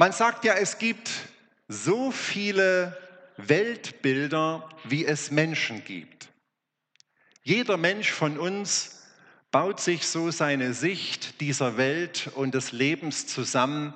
Man 0.00 0.12
sagt 0.12 0.46
ja, 0.46 0.54
es 0.54 0.78
gibt 0.78 1.10
so 1.68 2.10
viele 2.10 2.96
Weltbilder, 3.36 4.66
wie 4.84 5.04
es 5.04 5.30
Menschen 5.30 5.84
gibt. 5.84 6.30
Jeder 7.42 7.76
Mensch 7.76 8.10
von 8.10 8.38
uns 8.38 9.02
baut 9.50 9.78
sich 9.78 10.06
so 10.06 10.30
seine 10.30 10.72
Sicht 10.72 11.42
dieser 11.42 11.76
Welt 11.76 12.30
und 12.34 12.54
des 12.54 12.72
Lebens 12.72 13.26
zusammen, 13.26 13.92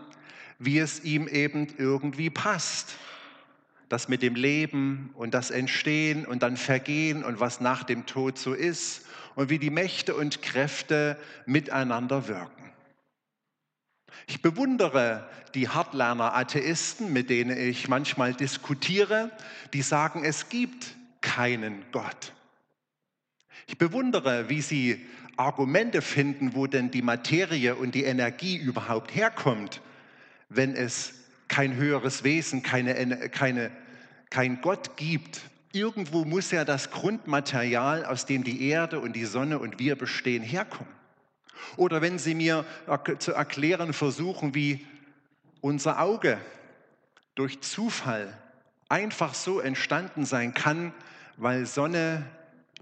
wie 0.59 0.79
es 0.79 1.03
ihm 1.04 1.26
eben 1.26 1.69
irgendwie 1.78 2.28
passt. 2.28 2.96
Das 3.88 4.06
mit 4.06 4.21
dem 4.21 4.34
Leben 4.34 5.08
und 5.14 5.32
das 5.32 5.50
Entstehen 5.50 6.26
und 6.26 6.42
dann 6.42 6.58
Vergehen 6.58 7.24
und 7.24 7.40
was 7.40 7.62
nach 7.62 7.82
dem 7.82 8.04
Tod 8.04 8.38
so 8.38 8.52
ist 8.52 9.06
und 9.36 9.48
wie 9.48 9.58
die 9.58 9.71
Mächte 9.71 10.14
und 10.14 10.42
Kräfte 10.42 11.16
miteinander 11.46 12.28
wirken. 12.28 12.63
Ich 14.27 14.43
bewundere 14.43 15.29
die 15.54 15.69
Hardliner 15.69 16.34
Atheisten, 16.34 17.12
mit 17.12 17.30
denen 17.30 17.56
ich 17.56 17.88
manchmal 17.88 18.34
diskutiere, 18.34 19.30
die 19.73 19.82
sagen, 19.82 20.24
es 20.24 20.48
gibt 20.48 20.96
keinen 21.20 21.84
Gott. 21.92 22.32
Ich 23.66 23.79
bewundere, 23.79 24.48
wie 24.48 24.62
sie 24.62 25.06
Argumente 25.37 26.02
finden, 26.02 26.55
wo 26.55 26.66
denn 26.66 26.91
die 26.91 27.02
Materie 27.02 27.74
und 27.74 27.95
die 27.95 28.05
Energie 28.05 28.56
überhaupt 28.56 29.15
herkommt, 29.15 29.80
wenn 30.48 30.74
es 30.74 31.15
kein 31.48 31.74
höheres 31.74 32.24
Wesen, 32.24 32.62
keine, 32.62 33.29
keine, 33.30 33.70
kein 34.30 34.60
Gott 34.60 34.96
gibt. 34.96 35.41
Irgendwo 35.73 36.24
muss 36.24 36.51
ja 36.51 36.65
das 36.65 36.91
Grundmaterial, 36.91 38.04
aus 38.04 38.27
dem 38.27 38.45
die 38.45 38.68
Erde 38.68 39.01
und 39.01 39.15
die 39.15 39.24
Sonne 39.24 39.59
und 39.59 39.79
wir 39.79 39.96
bestehen, 39.96 40.43
herkommen. 40.43 40.93
Oder 41.76 42.02
wenn 42.02 42.18
Sie 42.18 42.34
mir 42.34 42.64
zu 43.18 43.32
erklären 43.32 43.92
versuchen, 43.92 44.54
wie 44.54 44.86
unser 45.60 46.00
Auge 46.00 46.38
durch 47.34 47.60
Zufall 47.62 48.36
einfach 48.88 49.34
so 49.34 49.60
entstanden 49.60 50.24
sein 50.24 50.54
kann, 50.54 50.92
weil 51.37 51.66
Sonne 51.66 52.24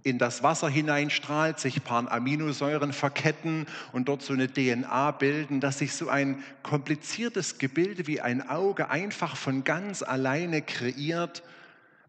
in 0.03 0.19
das 0.19 0.43
Wasser 0.43 0.69
hineinstrahlt, 0.69 1.61
sich 1.61 1.85
paar 1.85 2.11
Aminosäuren 2.11 2.93
verketten 2.93 3.67
und 3.93 4.09
dort 4.09 4.23
so 4.23 4.33
eine 4.33 4.53
DNA 4.53 5.13
bilden, 5.13 5.61
dass 5.61 5.79
sich 5.79 5.95
so 5.95 6.09
ein 6.09 6.43
kompliziertes 6.63 7.59
Gebilde 7.59 8.07
wie 8.07 8.21
ein 8.21 8.49
Auge 8.49 8.91
einfach 8.91 9.37
von 9.37 9.65
ganz 9.65 10.03
alleine 10.03 10.63
kreiert, 10.63 11.43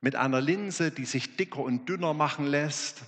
mit 0.02 0.18
einer 0.18 0.42
Linse, 0.42 0.92
die 0.92 1.06
sich 1.06 1.38
dicker 1.38 1.60
und 1.60 1.88
dünner 1.88 2.14
machen 2.14 2.46
lässt, 2.46 3.04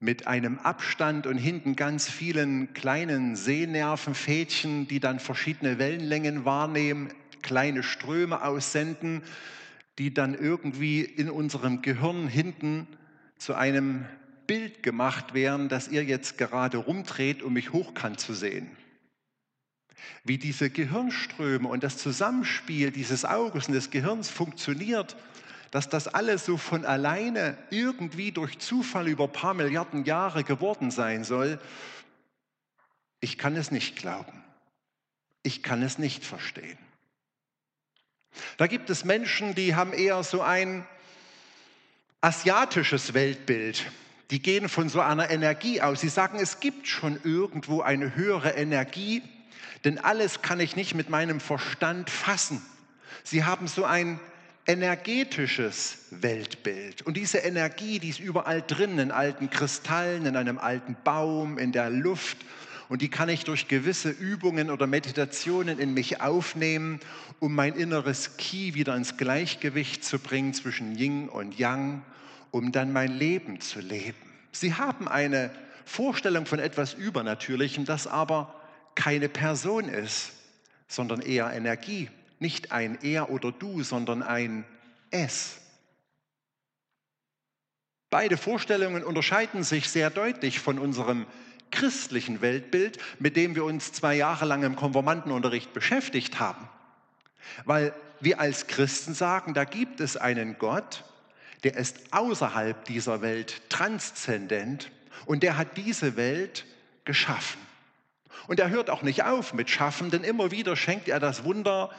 mit 0.00 0.26
einem 0.26 0.58
Abstand 0.58 1.26
und 1.26 1.36
hinten 1.36 1.76
ganz 1.76 2.08
vielen 2.08 2.72
kleinen 2.72 3.36
Sehnervenfädchen, 3.36 4.88
die 4.88 4.98
dann 4.98 5.20
verschiedene 5.20 5.78
Wellenlängen 5.78 6.46
wahrnehmen, 6.46 7.12
kleine 7.42 7.82
Ströme 7.82 8.42
aussenden, 8.42 9.22
die 9.98 10.14
dann 10.14 10.34
irgendwie 10.34 11.02
in 11.02 11.28
unserem 11.28 11.82
Gehirn 11.82 12.28
hinten 12.28 12.86
zu 13.36 13.54
einem 13.54 14.06
Bild 14.46 14.82
gemacht 14.82 15.34
werden, 15.34 15.68
das 15.68 15.88
ihr 15.88 16.02
jetzt 16.02 16.38
gerade 16.38 16.78
rumdreht, 16.78 17.42
um 17.42 17.52
mich 17.52 17.72
hochkant 17.72 18.18
zu 18.18 18.32
sehen. 18.32 18.70
Wie 20.24 20.38
diese 20.38 20.70
Gehirnströme 20.70 21.68
und 21.68 21.84
das 21.84 21.98
Zusammenspiel 21.98 22.90
dieses 22.90 23.26
Auges 23.26 23.68
und 23.68 23.74
des 23.74 23.90
Gehirns 23.90 24.30
funktioniert, 24.30 25.14
dass 25.70 25.88
das 25.88 26.08
alles 26.08 26.44
so 26.44 26.56
von 26.56 26.84
alleine 26.84 27.56
irgendwie 27.70 28.32
durch 28.32 28.58
Zufall 28.58 29.08
über 29.08 29.24
ein 29.24 29.32
paar 29.32 29.54
Milliarden 29.54 30.04
Jahre 30.04 30.44
geworden 30.44 30.90
sein 30.90 31.24
soll, 31.24 31.60
ich 33.20 33.38
kann 33.38 33.56
es 33.56 33.70
nicht 33.70 33.96
glauben. 33.96 34.42
Ich 35.42 35.62
kann 35.62 35.82
es 35.82 35.98
nicht 35.98 36.24
verstehen. 36.24 36.78
Da 38.56 38.66
gibt 38.66 38.90
es 38.90 39.04
Menschen, 39.04 39.54
die 39.54 39.74
haben 39.74 39.92
eher 39.92 40.22
so 40.22 40.42
ein 40.42 40.86
asiatisches 42.20 43.14
Weltbild. 43.14 43.90
Die 44.30 44.40
gehen 44.40 44.68
von 44.68 44.88
so 44.88 45.00
einer 45.00 45.30
Energie 45.30 45.80
aus. 45.80 46.00
Sie 46.00 46.08
sagen, 46.08 46.38
es 46.38 46.60
gibt 46.60 46.86
schon 46.86 47.20
irgendwo 47.24 47.80
eine 47.80 48.14
höhere 48.14 48.50
Energie, 48.50 49.22
denn 49.84 49.98
alles 49.98 50.42
kann 50.42 50.60
ich 50.60 50.76
nicht 50.76 50.94
mit 50.94 51.10
meinem 51.10 51.40
Verstand 51.40 52.10
fassen. 52.10 52.64
Sie 53.24 53.44
haben 53.44 53.66
so 53.66 53.84
ein 53.84 54.20
energetisches 54.70 55.98
Weltbild. 56.10 57.02
Und 57.02 57.16
diese 57.16 57.38
Energie, 57.38 57.98
die 57.98 58.10
ist 58.10 58.20
überall 58.20 58.62
drin, 58.62 59.00
in 59.00 59.10
alten 59.10 59.50
Kristallen, 59.50 60.26
in 60.26 60.36
einem 60.36 60.58
alten 60.58 60.96
Baum, 61.02 61.58
in 61.58 61.72
der 61.72 61.90
Luft. 61.90 62.38
Und 62.88 63.02
die 63.02 63.08
kann 63.08 63.28
ich 63.28 63.42
durch 63.42 63.66
gewisse 63.66 64.10
Übungen 64.10 64.70
oder 64.70 64.86
Meditationen 64.86 65.80
in 65.80 65.92
mich 65.92 66.20
aufnehmen, 66.20 67.00
um 67.40 67.52
mein 67.52 67.74
inneres 67.74 68.36
Ki 68.36 68.74
wieder 68.74 68.94
ins 68.94 69.16
Gleichgewicht 69.16 70.04
zu 70.04 70.20
bringen 70.20 70.54
zwischen 70.54 70.96
Yin 70.96 71.28
und 71.28 71.58
Yang, 71.58 72.02
um 72.52 72.70
dann 72.70 72.92
mein 72.92 73.12
Leben 73.12 73.60
zu 73.60 73.80
leben. 73.80 74.18
Sie 74.52 74.74
haben 74.74 75.08
eine 75.08 75.50
Vorstellung 75.84 76.46
von 76.46 76.60
etwas 76.60 76.94
Übernatürlichem, 76.94 77.86
das 77.86 78.06
aber 78.06 78.54
keine 78.94 79.28
Person 79.28 79.88
ist, 79.88 80.30
sondern 80.86 81.22
eher 81.22 81.52
Energie 81.52 82.08
nicht 82.40 82.72
ein 82.72 82.98
Er 83.02 83.30
oder 83.30 83.52
Du, 83.52 83.82
sondern 83.82 84.22
ein 84.22 84.64
Es. 85.10 85.60
Beide 88.10 88.36
Vorstellungen 88.36 89.04
unterscheiden 89.04 89.62
sich 89.62 89.88
sehr 89.88 90.10
deutlich 90.10 90.58
von 90.58 90.80
unserem 90.80 91.26
christlichen 91.70 92.40
Weltbild, 92.40 92.98
mit 93.20 93.36
dem 93.36 93.54
wir 93.54 93.64
uns 93.64 93.92
zwei 93.92 94.16
Jahre 94.16 94.46
lang 94.46 94.64
im 94.64 94.74
Konformantenunterricht 94.74 95.72
beschäftigt 95.72 96.40
haben. 96.40 96.68
Weil 97.64 97.94
wir 98.18 98.40
als 98.40 98.66
Christen 98.66 99.14
sagen, 99.14 99.54
da 99.54 99.64
gibt 99.64 100.00
es 100.00 100.16
einen 100.16 100.58
Gott, 100.58 101.04
der 101.62 101.76
ist 101.76 101.98
außerhalb 102.12 102.84
dieser 102.86 103.22
Welt 103.22 103.62
transzendent 103.68 104.90
und 105.26 105.42
der 105.42 105.56
hat 105.56 105.76
diese 105.76 106.16
Welt 106.16 106.64
geschaffen. 107.04 107.60
Und 108.46 108.58
er 108.58 108.70
hört 108.70 108.90
auch 108.90 109.02
nicht 109.02 109.24
auf 109.24 109.54
mit 109.54 109.70
Schaffen, 109.70 110.10
denn 110.10 110.24
immer 110.24 110.50
wieder 110.50 110.74
schenkt 110.74 111.08
er 111.08 111.20
das 111.20 111.44
Wunder, 111.44 111.90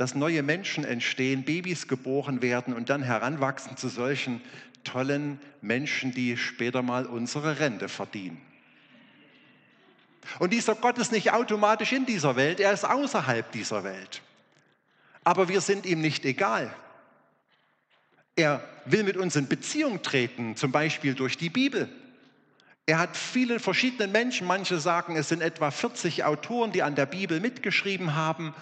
dass 0.00 0.14
neue 0.14 0.42
Menschen 0.42 0.86
entstehen, 0.86 1.44
Babys 1.44 1.86
geboren 1.86 2.40
werden 2.40 2.72
und 2.72 2.88
dann 2.88 3.02
heranwachsen 3.02 3.76
zu 3.76 3.90
solchen 3.90 4.40
tollen 4.82 5.38
Menschen, 5.60 6.10
die 6.10 6.38
später 6.38 6.80
mal 6.80 7.04
unsere 7.04 7.58
Rente 7.60 7.90
verdienen. 7.90 8.40
Und 10.38 10.54
dieser 10.54 10.74
Gott 10.74 10.96
ist 10.96 11.12
nicht 11.12 11.32
automatisch 11.32 11.92
in 11.92 12.06
dieser 12.06 12.34
Welt, 12.34 12.60
er 12.60 12.72
ist 12.72 12.86
außerhalb 12.86 13.52
dieser 13.52 13.84
Welt. 13.84 14.22
Aber 15.22 15.50
wir 15.50 15.60
sind 15.60 15.84
ihm 15.84 16.00
nicht 16.00 16.24
egal. 16.24 16.74
Er 18.36 18.66
will 18.86 19.02
mit 19.02 19.18
uns 19.18 19.36
in 19.36 19.48
Beziehung 19.48 20.00
treten, 20.00 20.56
zum 20.56 20.72
Beispiel 20.72 21.12
durch 21.12 21.36
die 21.36 21.50
Bibel. 21.50 21.90
Er 22.86 23.00
hat 23.00 23.18
vielen 23.18 23.60
verschiedenen 23.60 24.12
Menschen, 24.12 24.46
manche 24.46 24.78
sagen, 24.78 25.16
es 25.16 25.28
sind 25.28 25.42
etwa 25.42 25.70
40 25.70 26.24
Autoren, 26.24 26.72
die 26.72 26.82
an 26.82 26.94
der 26.94 27.04
Bibel 27.04 27.38
mitgeschrieben 27.38 28.14
haben. 28.14 28.54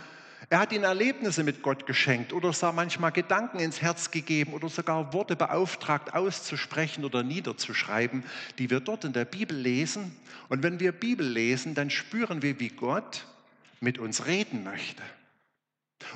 Er 0.51 0.61
hat 0.61 0.73
ihnen 0.73 0.85
Erlebnisse 0.85 1.45
mit 1.45 1.63
Gott 1.63 1.87
geschenkt 1.87 2.33
oder 2.33 2.55
sah 2.55 2.73
manchmal 2.73 3.13
Gedanken 3.13 3.59
ins 3.59 3.83
Herz 3.83 4.11
gegeben 4.11 4.55
oder 4.55 4.71
sogar 4.71 5.13
Worte 5.13 5.37
beauftragt 5.37 6.15
auszusprechen 6.15 7.05
oder 7.05 7.23
niederzuschreiben, 7.23 8.25
die 8.59 8.71
wir 8.71 8.81
dort 8.81 9.05
in 9.05 9.13
der 9.13 9.27
Bibel 9.27 9.57
lesen. 9.57 10.17
Und 10.49 10.63
wenn 10.63 10.81
wir 10.81 10.93
Bibel 10.93 11.27
lesen, 11.27 11.75
dann 11.75 11.91
spüren 11.91 12.41
wir, 12.41 12.59
wie 12.61 12.71
Gott 12.71 13.27
mit 13.81 13.99
uns 13.99 14.25
reden 14.25 14.65
möchte. 14.65 15.03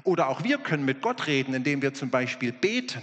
Oder 0.02 0.28
auch 0.28 0.42
wir 0.42 0.56
können 0.56 0.86
mit 0.86 1.02
Gott 1.02 1.26
reden, 1.26 1.52
indem 1.52 1.82
wir 1.82 1.92
zum 1.92 2.08
Beispiel 2.08 2.52
beten. 2.52 3.02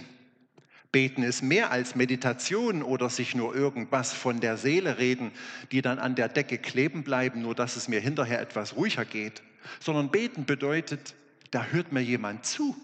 Beten 0.92 1.22
ist 1.22 1.44
mehr 1.44 1.70
als 1.70 1.94
Meditation 1.94 2.82
oder 2.82 3.12
sich 3.12 3.36
nur 3.36 3.54
irgendwas 3.54 4.12
von 4.14 4.40
der 4.40 4.58
Seele 4.58 4.98
reden, 4.98 5.32
die 5.72 5.84
dann 5.84 6.00
an 6.00 6.16
der 6.16 6.30
Decke 6.30 6.58
kleben 6.58 7.04
bleiben, 7.04 7.44
nur 7.44 7.54
dass 7.54 7.76
es 7.76 7.88
mir 7.88 8.00
hinterher 8.00 8.42
etwas 8.42 8.76
ruhiger 8.76 9.06
geht. 9.06 9.44
Sondern 9.80 10.12
beten 10.12 10.46
bedeutet, 10.46 11.16
da 11.52 11.66
hört 11.66 11.92
mir 11.92 12.02
jemand 12.02 12.46
zu. 12.46 12.76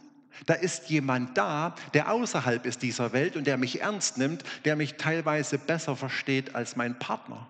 Da 0.45 0.53
ist 0.53 0.89
jemand 0.89 1.37
da, 1.37 1.75
der 1.93 2.11
außerhalb 2.11 2.65
ist 2.65 2.81
dieser 2.81 3.13
Welt 3.13 3.37
und 3.37 3.47
der 3.47 3.57
mich 3.57 3.81
ernst 3.81 4.17
nimmt, 4.17 4.43
der 4.65 4.75
mich 4.75 4.95
teilweise 4.95 5.57
besser 5.57 5.95
versteht 5.95 6.55
als 6.55 6.75
mein 6.75 6.99
Partner. 6.99 7.47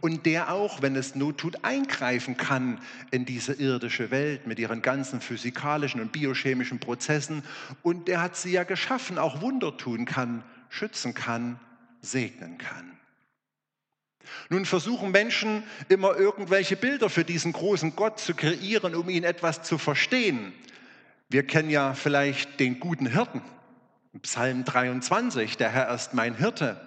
Und 0.00 0.26
der 0.26 0.52
auch, 0.52 0.82
wenn 0.82 0.96
es 0.96 1.14
Not 1.14 1.38
tut, 1.38 1.64
eingreifen 1.64 2.36
kann 2.36 2.80
in 3.10 3.24
diese 3.24 3.52
irdische 3.52 4.10
Welt 4.10 4.46
mit 4.46 4.58
ihren 4.58 4.82
ganzen 4.82 5.20
physikalischen 5.20 6.00
und 6.00 6.12
biochemischen 6.12 6.80
Prozessen. 6.80 7.42
Und 7.82 8.08
der 8.08 8.20
hat 8.20 8.36
sie 8.36 8.52
ja 8.52 8.64
geschaffen, 8.64 9.18
auch 9.18 9.40
Wunder 9.40 9.76
tun 9.76 10.04
kann, 10.04 10.42
schützen 10.70 11.14
kann, 11.14 11.60
segnen 12.00 12.58
kann. 12.58 12.98
Nun 14.48 14.64
versuchen 14.64 15.10
Menschen 15.10 15.62
immer 15.88 16.16
irgendwelche 16.16 16.76
Bilder 16.76 17.10
für 17.10 17.24
diesen 17.24 17.52
großen 17.52 17.96
Gott 17.96 18.20
zu 18.20 18.34
kreieren, 18.34 18.94
um 18.94 19.08
ihn 19.08 19.24
etwas 19.24 19.62
zu 19.62 19.78
verstehen. 19.78 20.52
Wir 21.28 21.46
kennen 21.46 21.70
ja 21.70 21.94
vielleicht 21.94 22.60
den 22.60 22.80
guten 22.80 23.06
Hirten. 23.06 23.42
Psalm 24.22 24.64
23, 24.64 25.56
der 25.56 25.70
Herr 25.70 25.94
ist 25.94 26.14
mein 26.14 26.36
Hirte. 26.36 26.80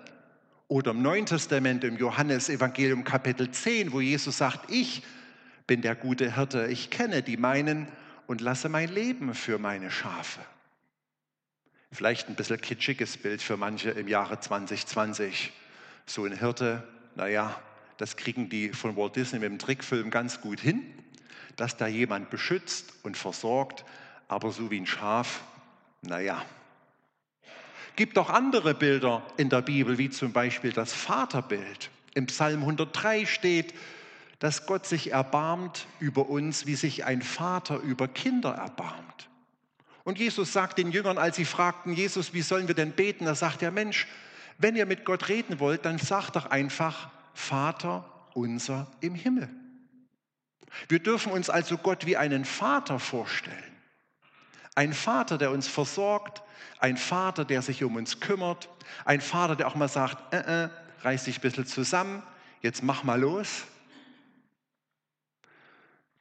Oder 0.68 0.92
im 0.92 1.02
Neuen 1.02 1.26
Testament, 1.26 1.84
im 1.84 1.98
Johannesevangelium 1.98 3.04
Kapitel 3.04 3.52
10, 3.52 3.92
wo 3.92 4.02
Jesus 4.02 4.38
sagt, 4.38 4.72
ich 4.72 5.04
bin 5.68 5.82
der 5.82 5.96
gute 5.96 6.36
Hirte, 6.36 6.68
ich 6.68 6.90
kenne 6.90 7.22
die 7.22 7.38
meinen 7.38 7.88
und 8.28 8.42
lasse 8.42 8.70
mein 8.70 8.90
Leben 8.90 9.34
für 9.34 9.58
meine 9.58 9.92
Schafe. 9.92 10.40
Vielleicht 11.92 12.30
ein 12.30 12.36
bisschen 12.36 12.62
kitschiges 12.62 13.18
Bild 13.18 13.42
für 13.42 13.58
manche 13.58 13.90
im 13.90 14.08
Jahre 14.08 14.40
2020. 14.40 15.52
So 16.06 16.26
ein 16.26 16.38
Hirte, 16.38 16.88
naja, 17.16 17.60
das 17.98 18.16
kriegen 18.16 18.50
die 18.50 18.70
von 18.70 18.96
Walt 18.96 19.16
Disney 19.16 19.40
mit 19.40 19.50
dem 19.50 19.60
Trickfilm 19.60 20.10
ganz 20.10 20.42
gut 20.42 20.60
hin, 20.60 20.82
dass 21.56 21.78
da 21.78 21.88
jemand 21.88 22.30
beschützt 22.30 22.94
und 23.04 23.18
versorgt, 23.18 23.84
aber 24.28 24.52
so 24.52 24.72
wie 24.72 24.80
ein 24.80 24.86
Schaf, 24.86 25.42
naja. 26.02 26.44
Gibt 27.96 28.18
auch 28.18 28.30
andere 28.30 28.74
Bilder 28.74 29.24
in 29.36 29.50
der 29.50 29.62
Bibel, 29.62 29.98
wie 29.98 30.10
zum 30.10 30.32
Beispiel 30.32 30.72
das 30.72 30.94
Vaterbild. 30.94 31.90
Im 32.14 32.28
Psalm 32.28 32.62
103 32.62 33.26
steht, 33.26 33.74
dass 34.40 34.66
Gott 34.66 34.86
sich 34.86 35.12
erbarmt 35.12 35.86
über 36.00 36.30
uns, 36.30 36.66
wie 36.66 36.76
sich 36.76 37.04
ein 37.04 37.22
Vater 37.22 37.78
über 37.80 38.08
Kinder 38.08 38.52
erbarmt. 38.52 39.30
Und 40.06 40.18
Jesus 40.18 40.54
sagt 40.54 40.78
den 40.78 40.92
Jüngern, 40.92 41.18
als 41.18 41.36
sie 41.36 41.46
fragten, 41.46 41.94
Jesus, 41.94 42.34
wie 42.34 42.42
sollen 42.42 42.68
wir 42.68 42.76
denn 42.76 42.94
beten? 42.94 43.26
Da 43.26 43.36
sagt 43.36 43.62
der 43.62 43.72
Mensch, 43.72 44.08
wenn 44.60 44.76
ihr 44.76 44.86
mit 44.86 45.06
Gott 45.06 45.30
reden 45.30 45.60
wollt, 45.60 45.86
dann 45.86 45.98
sagt 45.98 46.36
doch 46.36 46.46
einfach, 46.46 47.10
Vater 47.34 48.06
unser 48.34 48.88
im 49.00 49.16
Himmel. 49.16 49.50
Wir 50.88 51.00
dürfen 51.00 51.32
uns 51.32 51.50
also 51.50 51.78
Gott 51.78 52.06
wie 52.06 52.18
einen 52.18 52.46
Vater 52.46 53.00
vorstellen. 53.00 53.58
Ein 54.76 54.94
Vater, 54.94 55.38
der 55.38 55.52
uns 55.52 55.68
versorgt, 55.68 56.44
ein 56.80 56.98
Vater, 56.98 57.46
der 57.46 57.62
sich 57.62 57.84
um 57.84 57.96
uns 57.96 58.20
kümmert, 58.20 58.70
ein 59.06 59.22
Vater, 59.22 59.56
der 59.56 59.68
auch 59.68 59.76
mal 59.76 59.88
sagt, 59.88 60.34
äh, 60.34 60.66
äh, 60.66 60.70
reiß 61.02 61.24
dich 61.24 61.40
ein 61.40 61.42
bisschen 61.42 61.66
zusammen, 61.66 62.22
jetzt 62.62 62.84
mach 62.84 63.04
mal 63.04 63.20
los. 63.20 63.64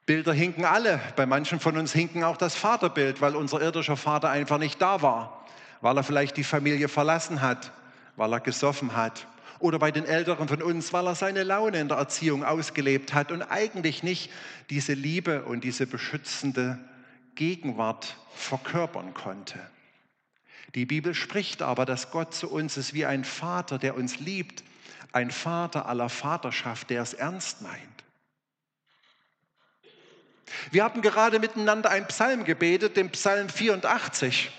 Bilder 0.07 0.33
hinken 0.33 0.65
alle. 0.65 1.01
Bei 1.17 1.27
manchen 1.27 1.61
von 1.61 1.77
uns 1.77 1.93
hinken 1.93 2.25
auch 2.25 2.37
das 2.37 2.55
Vaterbild, 2.55 3.21
weil 3.21 3.37
unser 3.37 3.61
irdischer 3.61 3.97
Vater 3.97 4.31
einfach 4.31 4.59
nicht 4.59 4.81
da 4.81 5.03
war, 5.03 5.45
weil 5.81 5.97
er 5.97 6.05
vielleicht 6.05 6.37
die 6.37 6.45
Familie 6.45 6.89
verlassen 6.89 7.43
hat, 7.43 7.73
weil 8.19 8.33
er 8.35 8.41
gesoffen 8.41 8.95
hat. 8.95 9.27
Oder 9.61 9.79
bei 9.79 9.91
den 9.91 10.05
Älteren 10.05 10.49
von 10.49 10.63
uns, 10.63 10.93
weil 10.93 11.07
er 11.07 11.15
seine 11.15 11.43
Laune 11.43 11.81
in 11.81 11.89
der 11.89 11.97
Erziehung 11.97 12.45
ausgelebt 12.45 13.15
hat 13.15 13.33
und 13.33 13.43
eigentlich 13.43 14.03
nicht 14.03 14.31
diese 14.71 14.93
Liebe 14.93 15.45
und 15.45 15.65
diese 15.65 15.87
beschützende 15.87 16.79
Gegenwart 17.35 18.17
verkörpern 18.35 19.15
konnte. 19.15 19.59
Die 20.75 20.85
Bibel 20.85 21.15
spricht 21.15 21.63
aber, 21.63 21.87
dass 21.87 22.11
Gott 22.11 22.35
zu 22.35 22.51
uns 22.51 22.77
ist 22.77 22.93
wie 22.93 23.07
ein 23.07 23.25
Vater, 23.25 23.79
der 23.79 23.97
uns 23.97 24.19
liebt, 24.19 24.63
ein 25.13 25.31
Vater 25.31 25.87
aller 25.87 26.09
Vaterschaft, 26.09 26.91
der 26.91 27.03
es 27.03 27.15
ernst 27.15 27.63
meint. 27.63 28.05
Wir 30.71 30.85
haben 30.85 31.03
gerade 31.03 31.39
miteinander 31.39 31.91
einen 31.91 32.07
Psalm 32.07 32.45
gebetet, 32.45 32.97
den 32.97 33.11
Psalm 33.11 33.49
84. 33.49 34.51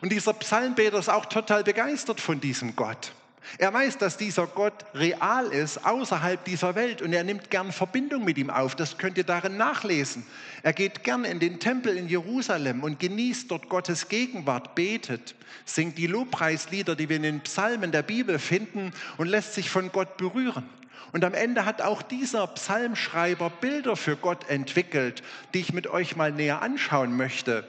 Und 0.00 0.12
dieser 0.12 0.32
Psalmbeter 0.32 0.98
ist 0.98 1.08
auch 1.08 1.26
total 1.26 1.64
begeistert 1.64 2.20
von 2.20 2.40
diesem 2.40 2.76
Gott. 2.76 3.12
Er 3.56 3.72
weiß, 3.72 3.96
dass 3.96 4.18
dieser 4.18 4.46
Gott 4.46 4.84
real 4.94 5.46
ist, 5.46 5.84
außerhalb 5.86 6.44
dieser 6.44 6.74
Welt 6.74 7.00
und 7.00 7.14
er 7.14 7.24
nimmt 7.24 7.50
gern 7.50 7.72
Verbindung 7.72 8.24
mit 8.24 8.36
ihm 8.36 8.50
auf. 8.50 8.76
Das 8.76 8.98
könnt 8.98 9.16
ihr 9.16 9.24
darin 9.24 9.56
nachlesen. 9.56 10.26
Er 10.62 10.74
geht 10.74 11.02
gern 11.02 11.24
in 11.24 11.38
den 11.38 11.58
Tempel 11.58 11.96
in 11.96 12.08
Jerusalem 12.08 12.82
und 12.82 13.00
genießt 13.00 13.50
dort 13.50 13.70
Gottes 13.70 14.08
Gegenwart, 14.08 14.74
betet, 14.74 15.34
singt 15.64 15.96
die 15.96 16.06
Lobpreislieder, 16.06 16.94
die 16.94 17.08
wir 17.08 17.16
in 17.16 17.22
den 17.22 17.40
Psalmen 17.40 17.90
der 17.90 18.02
Bibel 18.02 18.38
finden 18.38 18.92
und 19.16 19.28
lässt 19.28 19.54
sich 19.54 19.70
von 19.70 19.90
Gott 19.92 20.18
berühren. 20.18 20.68
Und 21.12 21.24
am 21.24 21.32
Ende 21.32 21.64
hat 21.64 21.80
auch 21.80 22.02
dieser 22.02 22.46
Psalmschreiber 22.48 23.48
Bilder 23.48 23.96
für 23.96 24.16
Gott 24.16 24.50
entwickelt, 24.50 25.22
die 25.54 25.60
ich 25.60 25.72
mit 25.72 25.86
euch 25.86 26.16
mal 26.16 26.32
näher 26.32 26.60
anschauen 26.60 27.16
möchte. 27.16 27.64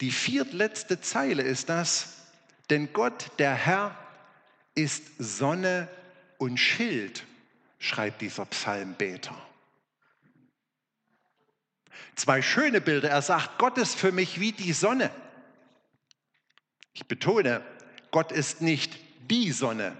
Die 0.00 0.10
viertletzte 0.10 1.00
Zeile 1.00 1.42
ist 1.42 1.68
das, 1.68 2.14
denn 2.70 2.92
Gott, 2.92 3.30
der 3.38 3.54
Herr, 3.54 3.96
ist 4.74 5.04
Sonne 5.18 5.88
und 6.38 6.58
Schild, 6.58 7.24
schreibt 7.78 8.20
dieser 8.20 8.44
Psalmbeter. 8.46 9.36
Zwei 12.16 12.42
schöne 12.42 12.80
Bilder. 12.80 13.10
Er 13.10 13.22
sagt, 13.22 13.58
Gott 13.58 13.78
ist 13.78 13.96
für 13.96 14.12
mich 14.12 14.40
wie 14.40 14.52
die 14.52 14.72
Sonne. 14.72 15.10
Ich 16.92 17.06
betone, 17.06 17.62
Gott 18.10 18.30
ist 18.32 18.62
nicht 18.62 18.98
die 19.30 19.50
Sonne, 19.52 19.96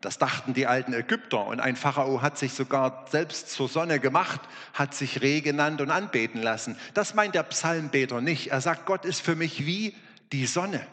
das 0.00 0.16
dachten 0.16 0.54
die 0.54 0.66
alten 0.66 0.94
Ägypter. 0.94 1.46
Und 1.46 1.60
ein 1.60 1.76
Pharao 1.76 2.22
hat 2.22 2.38
sich 2.38 2.54
sogar 2.54 3.04
selbst 3.10 3.50
zur 3.50 3.68
Sonne 3.68 4.00
gemacht, 4.00 4.40
hat 4.72 4.94
sich 4.94 5.20
Reh 5.20 5.40
genannt 5.40 5.80
und 5.80 5.90
anbeten 5.90 6.40
lassen. 6.40 6.76
Das 6.94 7.14
meint 7.14 7.34
der 7.34 7.42
Psalmbeter 7.42 8.20
nicht. 8.20 8.50
Er 8.50 8.60
sagt, 8.60 8.86
Gott 8.86 9.04
ist 9.04 9.20
für 9.20 9.36
mich 9.36 9.66
wie 9.66 9.94
die 10.32 10.46
Sonne. 10.46 10.86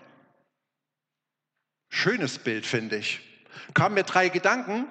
Schönes 1.90 2.40
Bild, 2.40 2.66
finde 2.66 2.98
ich. 2.98 3.22
Kamen 3.74 3.96
mir 3.96 4.04
drei 4.04 4.28
Gedanken. 4.28 4.86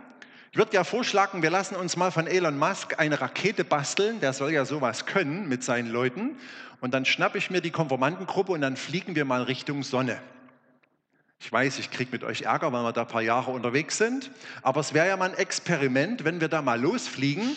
Ich 0.51 0.57
würde 0.57 0.73
ja 0.73 0.85
vorschlagen, 0.85 1.43
wir 1.43 1.51
lassen 1.51 1.77
uns 1.77 1.97
mal 1.97 2.11
von 2.11 2.27
Elon 2.27 2.59
Musk 2.59 2.99
eine 2.99 3.21
Rakete 3.21 3.65
basteln. 3.65 4.21
Der 4.21 4.33
soll 4.33 4.53
ja 4.53 4.65
sowas 4.65 5.05
können 5.05 5.47
mit 5.47 5.63
seinen 5.63 5.91
Leuten. 5.91 6.39
Und 6.81 6.95
dann 6.95 7.05
schnappe 7.05 7.37
ich 7.37 7.51
mir 7.51 7.61
die 7.61 7.71
Konformantengruppe 7.71 8.53
und 8.53 8.63
dann 8.63 8.79
fliegen 8.79 9.15
wir 9.15 9.27
mal 9.27 9.43
Richtung 9.43 9.83
Sonne. 9.83 10.23
Ich 11.39 11.53
weiß, 11.53 11.79
ich 11.79 11.91
kriege 11.91 12.11
mit 12.13 12.25
euch 12.25 12.43
Ärger, 12.43 12.73
weil 12.73 12.83
wir 12.83 12.93
da 12.93 13.03
ein 13.03 13.09
paar 13.09 13.23
Jahre 13.23 13.51
unterwegs 13.51 13.99
sind, 13.99 14.31
aber 14.63 14.81
es 14.81 14.95
wäre 14.95 15.09
ja 15.09 15.17
mal 15.17 15.31
ein 15.31 15.37
Experiment, 15.37 16.25
wenn 16.25 16.41
wir 16.41 16.49
da 16.49 16.63
mal 16.63 16.81
losfliegen. 16.81 17.57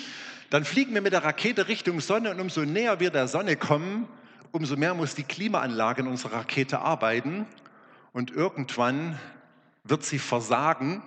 Dann 0.50 0.66
fliegen 0.66 0.94
wir 0.94 1.02
mit 1.02 1.14
der 1.14 1.24
Rakete 1.24 1.68
Richtung 1.68 2.02
Sonne 2.02 2.32
und 2.32 2.40
umso 2.40 2.62
näher 2.62 3.00
wir 3.00 3.12
der 3.12 3.28
Sonne 3.28 3.56
kommen, 3.56 4.08
umso 4.52 4.76
mehr 4.76 4.94
muss 4.94 5.16
die 5.16 5.24
Klimaanlage 5.24 6.02
in 6.02 6.08
unserer 6.08 6.40
Rakete 6.40 6.80
arbeiten 6.80 7.46
und 8.14 8.32
irgendwann 8.32 9.18
wird 9.84 10.04
sie 10.04 10.20
versagen 10.20 11.04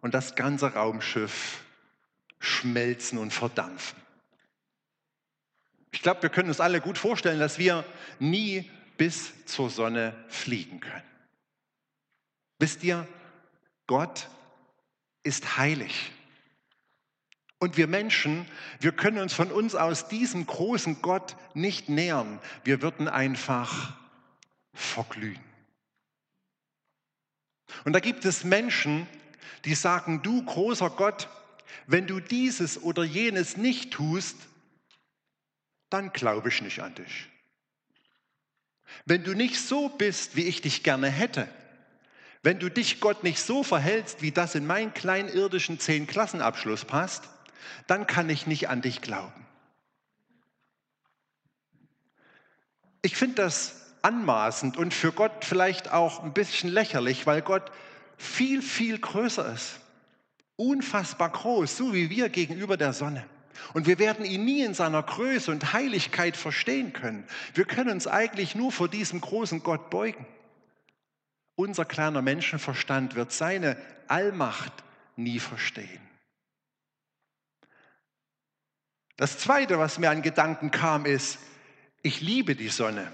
und 0.00 0.14
das 0.14 0.34
ganze 0.34 0.74
Raumschiff 0.74 1.62
schmelzen 2.38 3.18
und 3.18 3.32
verdampfen. 3.32 4.00
Ich 5.92 6.02
glaube, 6.02 6.22
wir 6.22 6.30
können 6.30 6.48
uns 6.48 6.60
alle 6.60 6.80
gut 6.80 6.98
vorstellen, 6.98 7.38
dass 7.38 7.58
wir 7.58 7.84
nie 8.18 8.70
bis 8.96 9.44
zur 9.46 9.70
Sonne 9.70 10.14
fliegen 10.28 10.80
können. 10.80 11.11
Wisst 12.62 12.84
ihr, 12.84 13.08
Gott 13.88 14.30
ist 15.24 15.56
heilig. 15.56 16.12
Und 17.58 17.76
wir 17.76 17.88
Menschen, 17.88 18.46
wir 18.78 18.92
können 18.92 19.18
uns 19.18 19.32
von 19.32 19.50
uns 19.50 19.74
aus 19.74 20.06
diesem 20.06 20.46
großen 20.46 21.02
Gott 21.02 21.34
nicht 21.54 21.88
nähern. 21.88 22.38
Wir 22.62 22.80
würden 22.80 23.08
einfach 23.08 23.96
verglühen. 24.74 25.42
Und 27.84 27.94
da 27.94 27.98
gibt 27.98 28.24
es 28.24 28.44
Menschen, 28.44 29.08
die 29.64 29.74
sagen, 29.74 30.22
du 30.22 30.44
großer 30.44 30.90
Gott, 30.90 31.28
wenn 31.88 32.06
du 32.06 32.20
dieses 32.20 32.80
oder 32.80 33.02
jenes 33.02 33.56
nicht 33.56 33.92
tust, 33.92 34.36
dann 35.90 36.12
glaube 36.12 36.50
ich 36.50 36.62
nicht 36.62 36.78
an 36.78 36.94
dich. 36.94 37.26
Wenn 39.04 39.24
du 39.24 39.34
nicht 39.34 39.58
so 39.58 39.88
bist, 39.88 40.36
wie 40.36 40.44
ich 40.44 40.60
dich 40.60 40.84
gerne 40.84 41.10
hätte, 41.10 41.48
wenn 42.42 42.58
du 42.58 42.68
dich 42.68 43.00
Gott 43.00 43.22
nicht 43.22 43.40
so 43.40 43.62
verhältst, 43.62 44.20
wie 44.20 44.32
das 44.32 44.54
in 44.54 44.66
meinen 44.66 44.92
kleinirdischen 44.92 45.78
Zehn-Klassenabschluss 45.78 46.84
passt, 46.84 47.28
dann 47.86 48.06
kann 48.06 48.28
ich 48.28 48.46
nicht 48.46 48.68
an 48.68 48.82
dich 48.82 49.00
glauben. 49.00 49.46
Ich 53.02 53.16
finde 53.16 53.36
das 53.36 53.80
anmaßend 54.02 54.76
und 54.76 54.92
für 54.92 55.12
Gott 55.12 55.44
vielleicht 55.44 55.92
auch 55.92 56.22
ein 56.22 56.32
bisschen 56.32 56.70
lächerlich, 56.70 57.26
weil 57.26 57.42
Gott 57.42 57.70
viel, 58.16 58.62
viel 58.62 58.98
größer 58.98 59.52
ist. 59.52 59.80
Unfassbar 60.56 61.30
groß, 61.30 61.76
so 61.76 61.94
wie 61.94 62.10
wir 62.10 62.28
gegenüber 62.28 62.76
der 62.76 62.92
Sonne. 62.92 63.24
Und 63.74 63.86
wir 63.86 63.98
werden 63.98 64.24
ihn 64.24 64.44
nie 64.44 64.62
in 64.62 64.74
seiner 64.74 65.02
Größe 65.02 65.50
und 65.50 65.72
Heiligkeit 65.72 66.36
verstehen 66.36 66.92
können. 66.92 67.24
Wir 67.54 67.64
können 67.64 67.90
uns 67.90 68.06
eigentlich 68.06 68.54
nur 68.54 68.72
vor 68.72 68.88
diesem 68.88 69.20
großen 69.20 69.62
Gott 69.62 69.90
beugen. 69.90 70.26
Unser 71.62 71.84
kleiner 71.84 72.22
Menschenverstand 72.22 73.14
wird 73.14 73.30
seine 73.30 73.76
Allmacht 74.08 74.72
nie 75.14 75.38
verstehen. 75.38 76.00
Das 79.16 79.38
Zweite, 79.38 79.78
was 79.78 80.00
mir 80.00 80.10
an 80.10 80.22
Gedanken 80.22 80.72
kam, 80.72 81.06
ist, 81.06 81.38
ich 82.02 82.20
liebe 82.20 82.56
die 82.56 82.68
Sonne. 82.68 83.12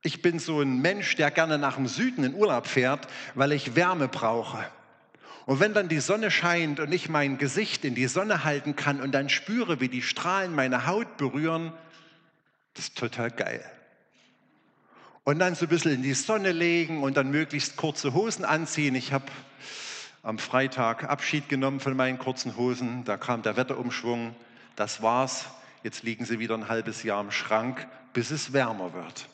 Ich 0.00 0.22
bin 0.22 0.38
so 0.38 0.62
ein 0.62 0.80
Mensch, 0.80 1.16
der 1.16 1.30
gerne 1.30 1.58
nach 1.58 1.74
dem 1.74 1.86
Süden 1.86 2.24
in 2.24 2.32
Urlaub 2.32 2.66
fährt, 2.66 3.08
weil 3.34 3.52
ich 3.52 3.76
Wärme 3.76 4.08
brauche. 4.08 4.66
Und 5.44 5.60
wenn 5.60 5.74
dann 5.74 5.90
die 5.90 6.00
Sonne 6.00 6.30
scheint 6.30 6.80
und 6.80 6.90
ich 6.94 7.10
mein 7.10 7.36
Gesicht 7.36 7.84
in 7.84 7.94
die 7.94 8.06
Sonne 8.06 8.42
halten 8.42 8.74
kann 8.74 9.02
und 9.02 9.12
dann 9.12 9.28
spüre, 9.28 9.80
wie 9.80 9.90
die 9.90 10.00
Strahlen 10.00 10.54
meine 10.54 10.86
Haut 10.86 11.18
berühren, 11.18 11.74
das 12.72 12.86
ist 12.86 12.96
total 12.96 13.30
geil 13.30 13.70
und 15.26 15.40
dann 15.40 15.56
so 15.56 15.66
ein 15.66 15.68
bisschen 15.68 15.90
in 15.90 16.02
die 16.04 16.14
Sonne 16.14 16.52
legen 16.52 17.02
und 17.02 17.16
dann 17.16 17.32
möglichst 17.32 17.76
kurze 17.76 18.14
Hosen 18.14 18.44
anziehen. 18.44 18.94
Ich 18.94 19.12
habe 19.12 19.24
am 20.22 20.38
Freitag 20.38 21.02
Abschied 21.02 21.48
genommen 21.48 21.80
von 21.80 21.96
meinen 21.96 22.16
kurzen 22.16 22.56
Hosen. 22.56 23.04
Da 23.04 23.16
kam 23.16 23.42
der 23.42 23.56
Wetterumschwung. 23.56 24.36
Das 24.76 25.02
war's. 25.02 25.46
Jetzt 25.82 26.04
liegen 26.04 26.24
sie 26.24 26.38
wieder 26.38 26.54
ein 26.54 26.68
halbes 26.68 27.02
Jahr 27.02 27.20
im 27.20 27.32
Schrank. 27.32 27.86
bis 28.12 28.30
es 28.30 28.52
wärmer 28.52 28.94
wird. 28.94 29.28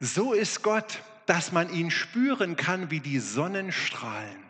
So 0.00 0.34
ist 0.34 0.62
Gott, 0.62 1.00
dass 1.24 1.52
man 1.52 1.72
ihn 1.72 1.90
spüren 1.90 2.56
kann 2.56 2.90
wie 2.90 3.00
die 3.00 3.20
Sonnenstrahlen 3.20 4.42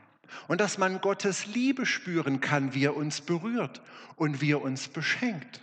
und 0.49 0.61
dass 0.61 0.79
man 0.79 1.01
Gottes 1.01 1.47
Liebe 1.47 1.87
spüren 1.87 2.41
kann, 2.41 2.75
wie 2.75 2.87
er 2.87 2.97
uns 2.97 3.21
berührt 3.21 3.83
und 4.17 4.41
wie 4.41 4.53
er 4.53 4.63
uns 4.63 4.89
beschenkt. 4.89 5.61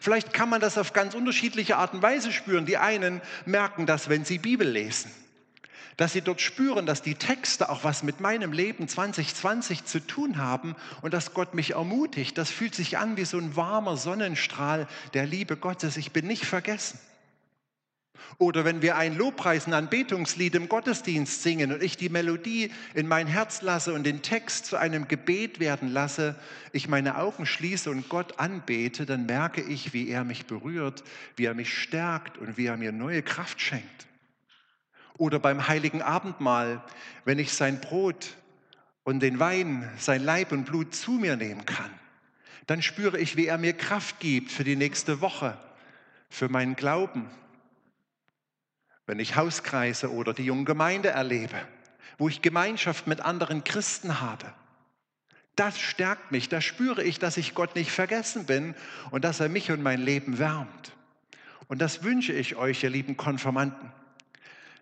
Vielleicht 0.00 0.32
kann 0.32 0.48
man 0.48 0.60
das 0.60 0.78
auf 0.78 0.92
ganz 0.92 1.14
unterschiedliche 1.14 1.76
Art 1.76 1.94
und 1.94 2.02
Weise 2.02 2.32
spüren. 2.32 2.66
Die 2.66 2.78
einen 2.78 3.20
merken 3.44 3.86
das, 3.86 4.08
wenn 4.08 4.24
sie 4.24 4.38
Bibel 4.38 4.68
lesen, 4.68 5.10
dass 5.96 6.12
sie 6.12 6.20
dort 6.20 6.40
spüren, 6.40 6.86
dass 6.86 7.02
die 7.02 7.14
Texte 7.14 7.68
auch 7.68 7.84
was 7.84 8.02
mit 8.02 8.20
meinem 8.20 8.52
Leben 8.52 8.88
2020 8.88 9.84
zu 9.84 10.00
tun 10.00 10.38
haben 10.38 10.76
und 11.02 11.14
dass 11.14 11.34
Gott 11.34 11.54
mich 11.54 11.72
ermutigt. 11.72 12.36
Das 12.36 12.50
fühlt 12.50 12.74
sich 12.74 12.98
an 12.98 13.16
wie 13.16 13.24
so 13.24 13.38
ein 13.38 13.56
warmer 13.56 13.96
Sonnenstrahl 13.96 14.86
der 15.14 15.26
Liebe 15.26 15.56
Gottes. 15.56 15.96
Ich 15.96 16.12
bin 16.12 16.26
nicht 16.26 16.44
vergessen. 16.44 16.98
Oder 18.38 18.64
wenn 18.64 18.82
wir 18.82 18.96
ein 18.96 19.16
Lobpreis, 19.16 19.66
ein 19.66 19.74
Anbetungslied 19.74 20.54
im 20.54 20.68
Gottesdienst 20.68 21.42
singen 21.42 21.72
und 21.72 21.82
ich 21.82 21.96
die 21.96 22.08
Melodie 22.08 22.72
in 22.94 23.08
mein 23.08 23.26
Herz 23.26 23.62
lasse 23.62 23.92
und 23.92 24.04
den 24.04 24.22
Text 24.22 24.66
zu 24.66 24.76
einem 24.76 25.08
Gebet 25.08 25.60
werden 25.60 25.88
lasse, 25.88 26.36
ich 26.72 26.88
meine 26.88 27.18
Augen 27.18 27.46
schließe 27.46 27.90
und 27.90 28.08
Gott 28.08 28.38
anbete, 28.38 29.06
dann 29.06 29.26
merke 29.26 29.62
ich, 29.62 29.92
wie 29.92 30.08
er 30.08 30.24
mich 30.24 30.46
berührt, 30.46 31.04
wie 31.36 31.46
er 31.46 31.54
mich 31.54 31.76
stärkt 31.76 32.38
und 32.38 32.56
wie 32.56 32.66
er 32.66 32.76
mir 32.76 32.92
neue 32.92 33.22
Kraft 33.22 33.60
schenkt. 33.60 34.06
Oder 35.18 35.38
beim 35.38 35.66
heiligen 35.66 36.02
Abendmahl, 36.02 36.82
wenn 37.24 37.38
ich 37.38 37.52
sein 37.52 37.80
Brot 37.80 38.36
und 39.04 39.20
den 39.20 39.38
Wein, 39.38 39.90
sein 39.98 40.22
Leib 40.22 40.52
und 40.52 40.64
Blut 40.64 40.94
zu 40.94 41.12
mir 41.12 41.36
nehmen 41.36 41.64
kann, 41.64 41.90
dann 42.66 42.82
spüre 42.82 43.18
ich, 43.18 43.36
wie 43.36 43.46
er 43.46 43.58
mir 43.58 43.72
Kraft 43.72 44.20
gibt 44.20 44.50
für 44.50 44.64
die 44.64 44.76
nächste 44.76 45.20
Woche, 45.20 45.56
für 46.28 46.48
meinen 46.48 46.76
Glauben, 46.76 47.30
wenn 49.06 49.20
ich 49.20 49.36
Hauskreise 49.36 50.12
oder 50.12 50.34
die 50.34 50.44
junge 50.44 50.64
Gemeinde 50.64 51.10
erlebe, 51.10 51.56
wo 52.18 52.28
ich 52.28 52.42
Gemeinschaft 52.42 53.06
mit 53.06 53.20
anderen 53.20 53.64
Christen 53.64 54.20
habe. 54.20 54.52
Das 55.54 55.78
stärkt 55.78 56.32
mich, 56.32 56.48
da 56.48 56.60
spüre 56.60 57.02
ich, 57.02 57.18
dass 57.18 57.36
ich 57.36 57.54
Gott 57.54 57.76
nicht 57.76 57.90
vergessen 57.90 58.44
bin 58.44 58.74
und 59.10 59.24
dass 59.24 59.40
er 59.40 59.48
mich 59.48 59.70
und 59.70 59.82
mein 59.82 60.02
Leben 60.02 60.38
wärmt. 60.38 60.92
Und 61.68 61.80
das 61.80 62.02
wünsche 62.02 62.32
ich 62.32 62.56
euch, 62.56 62.82
ihr 62.82 62.90
lieben 62.90 63.16
Konformanten. 63.16 63.90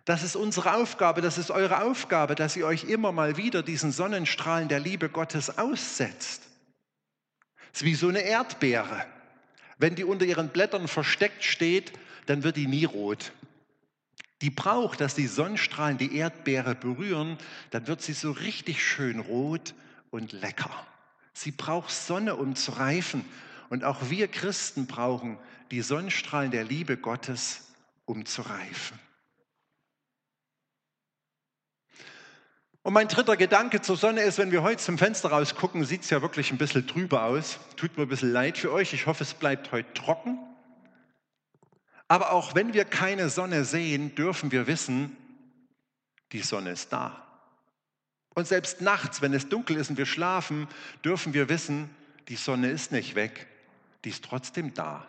Das 0.05 0.23
ist 0.23 0.37
unsere 0.37 0.75
Aufgabe, 0.75 1.21
das 1.21 1.39
ist 1.39 1.51
eure 1.51 1.83
Aufgabe, 1.83 2.35
dass 2.35 2.57
ihr 2.57 2.67
euch 2.67 2.85
immer 2.85 3.13
mal 3.13 3.37
wieder 3.37 3.63
diesen 3.63 3.93
Sonnenstrahlen 3.93 4.69
der 4.69 4.81
Liebe 4.81 5.09
Gottes 5.09 5.59
aussetzt. 5.59 6.43
Es 7.73 7.81
ist 7.81 7.85
wie 7.85 7.95
so 7.95 8.09
eine 8.09 8.21
Erdbeere. 8.21 9.07
Wenn 9.79 9.95
die 9.95 10.05
unter 10.05 10.25
ihren 10.25 10.49
Blättern 10.49 10.89
versteckt 10.89 11.45
steht, 11.45 11.93
dann 12.27 12.43
wird 12.43 12.57
die 12.57 12.67
nie 12.67 12.85
rot 12.85 13.33
die 14.43 14.51
braucht, 14.51 15.01
dass 15.01 15.15
die 15.15 15.27
Sonnenstrahlen 15.27 15.99
die 15.99 16.17
Erdbeere 16.17 16.75
berühren, 16.75 17.39
dann 17.71 17.87
wird 17.87 18.03
sie 18.03 18.13
so 18.13 18.33
richtig 18.33 18.85
schön 18.85 19.21
rot 19.21 19.75
und 20.11 20.33
lecker. 20.33 20.71
Sie 21.33 21.51
braucht 21.51 21.91
Sonne, 21.91 22.37
um 22.37 22.55
zu 22.55 22.73
reifen. 22.73 23.25
Und 23.71 23.85
auch 23.85 24.11
wir 24.11 24.29
Christen 24.29 24.87
brauchen 24.87 25.39
die 25.71 25.83
Sonnenstrahlen 25.83 26.51
der 26.51 26.65
Liebe 26.65 26.97
Gottes, 26.97 27.73
um 28.05 28.27
zu 28.27 28.43
reifen. 28.43 28.99
Und 32.83 32.93
mein 32.93 33.09
dritter 33.09 33.39
Gedanke 33.39 33.81
zur 33.81 33.97
Sonne 33.97 34.21
ist, 34.21 34.37
wenn 34.37 34.53
wir 34.53 34.63
heute 34.63 34.83
zum 34.83 34.99
Fenster 34.99 35.31
rausgucken, 35.31 35.85
sieht 35.85 36.03
es 36.03 36.11
ja 36.11 36.21
wirklich 36.21 36.53
ein 36.53 36.59
bisschen 36.59 36.87
trüber 36.87 37.25
aus. 37.25 37.59
Tut 37.77 37.97
mir 37.97 38.03
ein 38.03 38.09
bisschen 38.09 38.31
leid 38.31 38.59
für 38.59 38.71
euch. 38.71 38.93
Ich 38.93 39.07
hoffe, 39.07 39.25
es 39.25 39.33
bleibt 39.33 39.73
heute 39.73 39.93
trocken. 39.95 40.39
Aber 42.09 42.33
auch 42.33 42.55
wenn 42.55 42.75
wir 42.75 42.85
keine 42.85 43.29
Sonne 43.29 43.65
sehen, 43.65 44.15
dürfen 44.15 44.53
wir 44.53 44.67
wissen, 44.67 45.17
die 46.33 46.43
Sonne 46.43 46.71
ist 46.71 46.93
da. 46.93 47.25
Und 48.35 48.47
selbst 48.47 48.81
nachts, 48.81 49.23
wenn 49.23 49.33
es 49.33 49.49
dunkel 49.49 49.77
ist 49.77 49.91
und 49.91 49.97
wir 49.97 50.07
schlafen, 50.07 50.69
dürfen 51.05 51.35
wir 51.35 51.49
wissen, 51.49 51.89
die 52.29 52.37
Sonne 52.37 52.71
ist 52.71 52.93
nicht 52.93 53.15
weg, 53.15 53.47
die 54.05 54.11
ist 54.11 54.25
trotzdem 54.25 54.75
da. 54.75 55.07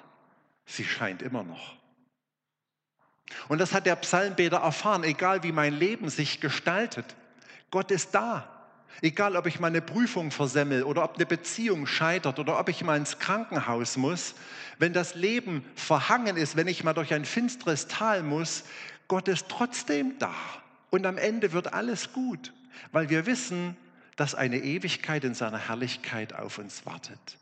Sie 0.65 0.85
scheint 0.85 1.21
immer 1.21 1.43
noch. 1.43 1.75
Und 3.47 3.57
das 3.57 3.73
hat 3.73 3.85
der 3.85 3.95
Psalmbeter 3.95 4.57
erfahren, 4.57 5.03
egal 5.03 5.43
wie 5.43 5.51
mein 5.51 5.73
Leben 5.73 6.09
sich 6.09 6.39
gestaltet. 6.39 7.15
Gott 7.71 7.91
ist 7.91 8.13
da. 8.13 8.54
Egal, 9.01 9.35
ob 9.35 9.45
ich 9.45 9.59
meine 9.59 9.81
Prüfung 9.81 10.31
versemmel 10.31 10.83
oder 10.83 11.03
ob 11.03 11.15
eine 11.15 11.25
Beziehung 11.25 11.85
scheitert 11.85 12.39
oder 12.39 12.59
ob 12.59 12.69
ich 12.69 12.83
mal 12.83 12.97
ins 12.97 13.19
Krankenhaus 13.19 13.97
muss, 13.97 14.35
wenn 14.79 14.93
das 14.93 15.15
Leben 15.15 15.65
verhangen 15.75 16.37
ist, 16.37 16.55
wenn 16.55 16.67
ich 16.67 16.83
mal 16.83 16.93
durch 16.93 17.13
ein 17.13 17.25
finsteres 17.25 17.87
Tal 17.87 18.23
muss, 18.23 18.63
Gott 19.07 19.27
ist 19.27 19.49
trotzdem 19.49 20.17
da. 20.19 20.33
Und 20.89 21.05
am 21.05 21.17
Ende 21.17 21.51
wird 21.51 21.73
alles 21.73 22.13
gut, 22.13 22.53
weil 22.91 23.09
wir 23.09 23.25
wissen, 23.25 23.75
dass 24.15 24.33
eine 24.33 24.59
Ewigkeit 24.59 25.23
in 25.23 25.33
seiner 25.33 25.57
Herrlichkeit 25.57 26.33
auf 26.33 26.57
uns 26.57 26.85
wartet. 26.85 27.37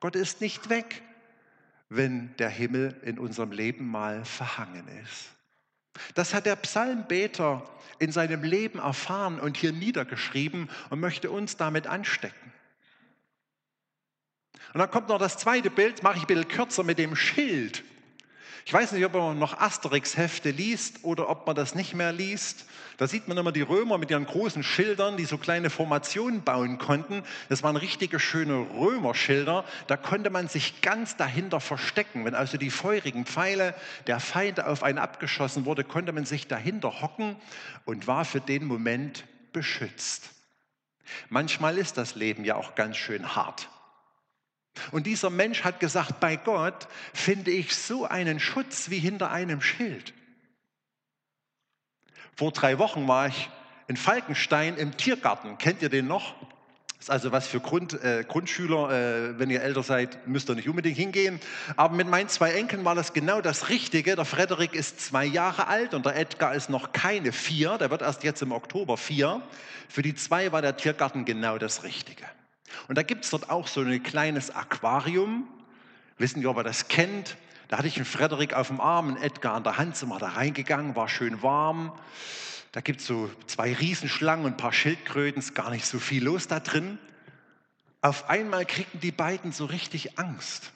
Gott 0.00 0.16
ist 0.16 0.40
nicht 0.40 0.68
weg, 0.68 1.02
wenn 1.88 2.34
der 2.36 2.50
Himmel 2.50 2.94
in 3.02 3.18
unserem 3.18 3.52
Leben 3.52 3.86
mal 3.88 4.24
verhangen 4.24 4.86
ist. 5.02 5.30
Das 6.14 6.34
hat 6.34 6.46
der 6.46 6.56
Psalmbeter 6.56 7.68
in 7.98 8.12
seinem 8.12 8.42
Leben 8.42 8.78
erfahren 8.78 9.40
und 9.40 9.56
hier 9.56 9.72
niedergeschrieben 9.72 10.70
und 10.88 11.00
möchte 11.00 11.30
uns 11.30 11.56
damit 11.56 11.86
anstecken. 11.86 12.52
Und 14.72 14.78
dann 14.78 14.90
kommt 14.90 15.08
noch 15.08 15.18
das 15.18 15.36
zweite 15.36 15.70
Bild, 15.70 16.02
mache 16.02 16.16
ich 16.16 16.24
ein 16.24 16.26
bisschen 16.28 16.48
kürzer 16.48 16.84
mit 16.84 16.98
dem 16.98 17.16
Schild. 17.16 17.82
Ich 18.66 18.72
weiß 18.72 18.92
nicht, 18.92 19.04
ob 19.04 19.14
man 19.14 19.38
noch 19.38 19.58
Asterix-Hefte 19.58 20.50
liest 20.50 21.04
oder 21.04 21.28
ob 21.28 21.46
man 21.46 21.56
das 21.56 21.74
nicht 21.74 21.94
mehr 21.94 22.12
liest. 22.12 22.66
Da 22.98 23.06
sieht 23.06 23.28
man 23.28 23.38
immer 23.38 23.52
die 23.52 23.62
Römer 23.62 23.96
mit 23.96 24.10
ihren 24.10 24.26
großen 24.26 24.62
Schildern, 24.62 25.16
die 25.16 25.24
so 25.24 25.38
kleine 25.38 25.70
Formationen 25.70 26.42
bauen 26.42 26.76
konnten. 26.78 27.22
Das 27.48 27.62
waren 27.62 27.76
richtige 27.76 28.20
schöne 28.20 28.66
Römerschilder. 28.74 29.64
Da 29.86 29.96
konnte 29.96 30.28
man 30.28 30.48
sich 30.48 30.82
ganz 30.82 31.16
dahinter 31.16 31.60
verstecken. 31.60 32.24
Wenn 32.24 32.34
also 32.34 32.58
die 32.58 32.70
feurigen 32.70 33.24
Pfeile 33.24 33.74
der 34.06 34.20
Feinde 34.20 34.66
auf 34.66 34.82
einen 34.82 34.98
abgeschossen 34.98 35.64
wurde, 35.64 35.82
konnte 35.82 36.12
man 36.12 36.26
sich 36.26 36.46
dahinter 36.46 37.00
hocken 37.00 37.36
und 37.86 38.06
war 38.06 38.26
für 38.26 38.40
den 38.40 38.66
Moment 38.66 39.24
beschützt. 39.52 40.30
Manchmal 41.28 41.78
ist 41.78 41.96
das 41.96 42.14
Leben 42.14 42.44
ja 42.44 42.56
auch 42.56 42.74
ganz 42.74 42.96
schön 42.96 43.34
hart. 43.34 43.68
Und 44.92 45.06
dieser 45.06 45.30
Mensch 45.30 45.64
hat 45.64 45.80
gesagt, 45.80 46.20
bei 46.20 46.36
Gott 46.36 46.88
finde 47.12 47.50
ich 47.50 47.74
so 47.74 48.06
einen 48.06 48.40
Schutz 48.40 48.90
wie 48.90 48.98
hinter 48.98 49.30
einem 49.30 49.60
Schild. 49.60 50.14
Vor 52.36 52.52
drei 52.52 52.78
Wochen 52.78 53.06
war 53.06 53.26
ich 53.28 53.50
in 53.88 53.96
Falkenstein 53.96 54.76
im 54.76 54.96
Tiergarten. 54.96 55.58
Kennt 55.58 55.82
ihr 55.82 55.88
den 55.88 56.06
noch? 56.06 56.34
Das 57.00 57.06
ist 57.06 57.10
also 57.10 57.32
was 57.32 57.46
für 57.46 57.60
Grund, 57.60 58.02
äh, 58.04 58.24
Grundschüler. 58.26 58.90
Äh, 58.90 59.38
wenn 59.38 59.50
ihr 59.50 59.62
älter 59.62 59.82
seid, 59.82 60.26
müsst 60.28 60.50
ihr 60.50 60.54
nicht 60.54 60.68
unbedingt 60.68 60.96
hingehen. 60.96 61.40
Aber 61.76 61.94
mit 61.94 62.08
meinen 62.08 62.28
zwei 62.28 62.52
Enkeln 62.52 62.84
war 62.84 62.94
das 62.94 63.12
genau 63.12 63.40
das 63.40 63.68
Richtige. 63.70 64.16
Der 64.16 64.24
Frederik 64.26 64.74
ist 64.74 65.00
zwei 65.00 65.24
Jahre 65.24 65.66
alt 65.66 65.94
und 65.94 66.06
der 66.06 66.16
Edgar 66.16 66.54
ist 66.54 66.68
noch 66.68 66.92
keine 66.92 67.32
vier. 67.32 67.78
Der 67.78 67.90
wird 67.90 68.02
erst 68.02 68.22
jetzt 68.22 68.42
im 68.42 68.52
Oktober 68.52 68.96
vier. 68.96 69.42
Für 69.88 70.02
die 70.02 70.14
zwei 70.14 70.52
war 70.52 70.62
der 70.62 70.76
Tiergarten 70.76 71.24
genau 71.24 71.58
das 71.58 71.84
Richtige. 71.84 72.24
Und 72.88 72.96
da 72.96 73.02
gibt 73.02 73.24
es 73.24 73.30
dort 73.30 73.50
auch 73.50 73.66
so 73.66 73.80
ein 73.80 74.02
kleines 74.02 74.54
Aquarium. 74.54 75.48
Wissen 76.18 76.42
wir, 76.42 76.50
ob 76.50 76.58
ihr 76.58 76.64
das 76.64 76.88
kennt? 76.88 77.36
Da 77.68 77.78
hatte 77.78 77.88
ich 77.88 77.96
einen 77.96 78.04
Frederik 78.04 78.54
auf 78.54 78.66
dem 78.66 78.80
Arm, 78.80 79.08
einen 79.08 79.16
Edgar 79.22 79.54
an 79.54 79.62
der 79.62 79.78
Hand, 79.78 79.96
sind 79.96 80.08
wir 80.08 80.18
da 80.18 80.30
reingegangen, 80.30 80.96
war 80.96 81.08
schön 81.08 81.42
warm. 81.42 81.92
Da 82.72 82.80
gibt 82.80 83.00
es 83.00 83.06
so 83.06 83.30
zwei 83.46 83.72
Riesenschlangen 83.72 84.44
und 84.44 84.52
ein 84.52 84.56
paar 84.56 84.72
Schildkröten, 84.72 85.40
ist 85.40 85.54
gar 85.54 85.70
nicht 85.70 85.86
so 85.86 85.98
viel 85.98 86.24
los 86.24 86.48
da 86.48 86.60
drin. 86.60 86.98
Auf 88.00 88.28
einmal 88.28 88.64
kriegen 88.66 89.00
die 89.00 89.12
beiden 89.12 89.52
so 89.52 89.66
richtig 89.66 90.18
Angst. 90.18 90.72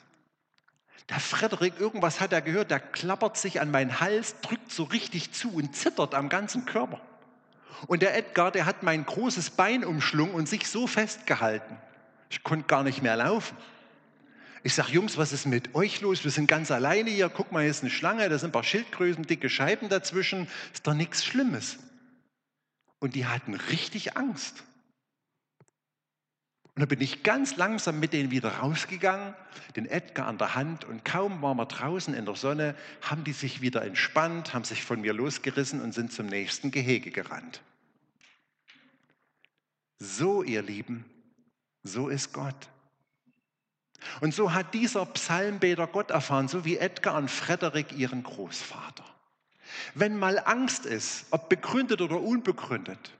Der 1.08 1.20
Frederik, 1.20 1.78
irgendwas 1.78 2.20
hat 2.20 2.32
er 2.32 2.42
gehört, 2.42 2.70
der 2.70 2.80
klappert 2.80 3.36
sich 3.36 3.60
an 3.60 3.70
meinen 3.70 4.00
Hals, 4.00 4.36
drückt 4.40 4.70
so 4.70 4.84
richtig 4.84 5.32
zu 5.32 5.52
und 5.52 5.74
zittert 5.76 6.14
am 6.14 6.28
ganzen 6.28 6.64
Körper. 6.64 7.00
Und 7.86 8.02
der 8.02 8.16
Edgar, 8.16 8.50
der 8.50 8.66
hat 8.66 8.82
mein 8.82 9.04
großes 9.04 9.50
Bein 9.50 9.84
umschlungen 9.84 10.34
und 10.34 10.48
sich 10.48 10.68
so 10.68 10.86
festgehalten. 10.86 11.76
Ich 12.30 12.42
konnte 12.42 12.66
gar 12.66 12.82
nicht 12.82 13.02
mehr 13.02 13.16
laufen. 13.16 13.56
Ich 14.62 14.74
sage, 14.74 14.92
Jungs, 14.92 15.18
was 15.18 15.32
ist 15.32 15.44
mit 15.44 15.74
euch 15.74 16.00
los? 16.00 16.24
Wir 16.24 16.30
sind 16.30 16.46
ganz 16.46 16.70
alleine 16.70 17.10
hier. 17.10 17.28
Guck 17.28 17.52
mal, 17.52 17.60
hier 17.60 17.70
ist 17.70 17.82
eine 17.82 17.90
Schlange, 17.90 18.28
da 18.28 18.38
sind 18.38 18.48
ein 18.48 18.52
paar 18.52 18.64
Schildgrößen, 18.64 19.24
dicke 19.26 19.50
Scheiben 19.50 19.90
dazwischen. 19.90 20.48
Ist 20.72 20.86
doch 20.86 20.94
nichts 20.94 21.24
Schlimmes. 21.24 21.78
Und 22.98 23.14
die 23.14 23.26
hatten 23.26 23.54
richtig 23.54 24.16
Angst. 24.16 24.64
Und 26.74 26.80
dann 26.80 26.88
bin 26.88 27.00
ich 27.00 27.22
ganz 27.22 27.56
langsam 27.56 28.00
mit 28.00 28.12
denen 28.12 28.32
wieder 28.32 28.56
rausgegangen, 28.56 29.34
den 29.76 29.86
Edgar 29.86 30.26
an 30.26 30.38
der 30.38 30.56
Hand 30.56 30.84
und 30.84 31.04
kaum 31.04 31.40
waren 31.40 31.56
wir 31.56 31.66
draußen 31.66 32.14
in 32.14 32.24
der 32.24 32.34
Sonne, 32.34 32.74
haben 33.00 33.22
die 33.22 33.32
sich 33.32 33.60
wieder 33.60 33.82
entspannt, 33.82 34.54
haben 34.54 34.64
sich 34.64 34.82
von 34.82 35.00
mir 35.00 35.12
losgerissen 35.12 35.80
und 35.80 35.92
sind 35.92 36.12
zum 36.12 36.26
nächsten 36.26 36.72
Gehege 36.72 37.12
gerannt. 37.12 37.62
So, 40.00 40.42
ihr 40.42 40.62
Lieben, 40.62 41.04
so 41.84 42.08
ist 42.08 42.32
Gott. 42.32 42.68
Und 44.20 44.34
so 44.34 44.52
hat 44.52 44.74
dieser 44.74 45.06
Psalmbeter 45.06 45.86
Gott 45.86 46.10
erfahren, 46.10 46.48
so 46.48 46.64
wie 46.64 46.78
Edgar 46.78 47.16
und 47.16 47.30
Frederik 47.30 47.92
ihren 47.92 48.24
Großvater. 48.24 49.04
Wenn 49.94 50.18
mal 50.18 50.40
Angst 50.40 50.86
ist, 50.86 51.26
ob 51.30 51.48
begründet 51.48 52.00
oder 52.00 52.20
unbegründet, 52.20 53.12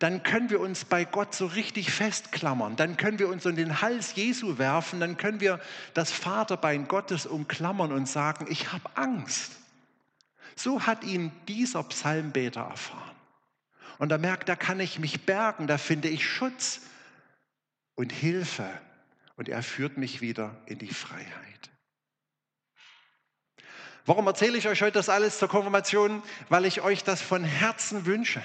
dann 0.00 0.22
können 0.22 0.48
wir 0.48 0.60
uns 0.60 0.86
bei 0.86 1.04
Gott 1.04 1.34
so 1.34 1.44
richtig 1.44 1.92
festklammern. 1.92 2.74
Dann 2.74 2.96
können 2.96 3.18
wir 3.18 3.28
uns 3.28 3.44
in 3.44 3.54
den 3.54 3.82
Hals 3.82 4.14
Jesu 4.14 4.56
werfen. 4.56 4.98
Dann 4.98 5.18
können 5.18 5.40
wir 5.40 5.60
das 5.92 6.10
Vaterbein 6.10 6.88
Gottes 6.88 7.26
umklammern 7.26 7.92
und 7.92 8.08
sagen, 8.08 8.46
ich 8.48 8.72
habe 8.72 8.88
Angst. 8.94 9.52
So 10.56 10.86
hat 10.86 11.04
ihn 11.04 11.30
dieser 11.48 11.82
Psalmbeter 11.82 12.62
erfahren. 12.62 13.14
Und 13.98 14.10
er 14.10 14.16
merkt, 14.16 14.48
da 14.48 14.56
kann 14.56 14.80
ich 14.80 14.98
mich 14.98 15.26
bergen, 15.26 15.66
da 15.66 15.76
finde 15.76 16.08
ich 16.08 16.26
Schutz 16.26 16.80
und 17.94 18.10
Hilfe. 18.10 18.70
Und 19.36 19.50
er 19.50 19.62
führt 19.62 19.98
mich 19.98 20.22
wieder 20.22 20.56
in 20.64 20.78
die 20.78 20.88
Freiheit. 20.88 21.70
Warum 24.06 24.26
erzähle 24.26 24.56
ich 24.56 24.66
euch 24.66 24.80
heute 24.80 24.92
das 24.92 25.10
alles 25.10 25.38
zur 25.38 25.48
Konfirmation? 25.48 26.22
Weil 26.48 26.64
ich 26.64 26.80
euch 26.80 27.04
das 27.04 27.20
von 27.20 27.44
Herzen 27.44 28.06
wünsche 28.06 28.42